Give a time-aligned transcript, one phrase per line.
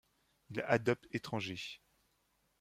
[0.49, 1.79] Il adopte étrangers.